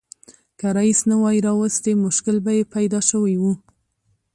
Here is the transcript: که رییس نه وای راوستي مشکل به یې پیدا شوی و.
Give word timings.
که 0.59 0.67
رییس 0.77 0.99
نه 1.09 1.15
وای 1.21 1.39
راوستي 1.47 1.93
مشکل 2.05 2.35
به 2.45 2.51
یې 2.57 2.63
پیدا 2.75 2.99
شوی 3.09 3.35
و. 3.41 3.43